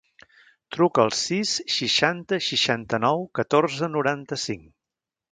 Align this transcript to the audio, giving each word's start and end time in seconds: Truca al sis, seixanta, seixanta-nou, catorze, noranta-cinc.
Truca 0.75 1.01
al 1.07 1.11
sis, 1.17 1.51
seixanta, 1.73 2.39
seixanta-nou, 2.45 3.21
catorze, 3.41 3.91
noranta-cinc. 3.97 4.65